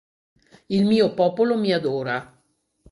Il 0.69 0.83
mio 0.85 1.13
popolo 1.13 1.55
mi 1.59 1.71
adora. 1.73 2.17